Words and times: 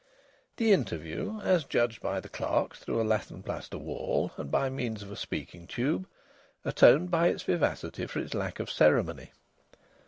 The 0.57 0.73
interview, 0.73 1.39
as 1.41 1.63
judged 1.63 2.01
by 2.01 2.19
the 2.19 2.27
clerks 2.27 2.79
through 2.79 2.99
a 2.99 3.03
lath 3.05 3.29
and 3.29 3.45
plaster 3.45 3.77
wall 3.77 4.31
and 4.35 4.49
by 4.49 4.67
means 4.67 5.03
of 5.03 5.11
a 5.11 5.15
speaking 5.15 5.67
tube, 5.67 6.07
atoned 6.65 7.11
by 7.11 7.27
its 7.27 7.43
vivacity 7.43 8.07
for 8.07 8.17
its 8.17 8.33
lack 8.33 8.59
of 8.59 8.71
ceremony. 8.71 9.29